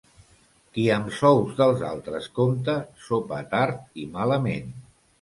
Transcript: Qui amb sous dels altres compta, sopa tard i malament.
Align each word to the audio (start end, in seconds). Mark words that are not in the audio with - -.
Qui 0.77 0.85
amb 0.95 1.11
sous 1.17 1.53
dels 1.59 1.85
altres 1.91 2.31
compta, 2.41 2.81
sopa 3.11 3.47
tard 3.55 4.05
i 4.07 4.11
malament. 4.21 4.79